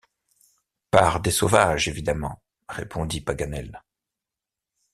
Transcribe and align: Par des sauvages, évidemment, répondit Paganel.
Par 0.89 1.19
des 1.19 1.29
sauvages, 1.29 1.87
évidemment, 1.87 2.41
répondit 2.67 3.21
Paganel. 3.21 3.83